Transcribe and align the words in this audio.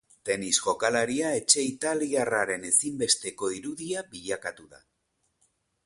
Tenis 0.27 0.59
jokalaria 0.67 1.33
etxe 1.41 1.65
italiarraren 1.67 2.65
ezinbesteko 2.73 3.51
irudia 3.61 4.05
bilakatu 4.17 4.71
da. 4.77 4.85